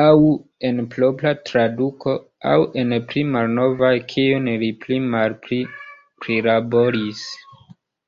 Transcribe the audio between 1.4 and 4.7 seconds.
traduko, aŭ en pli malnovaj kiujn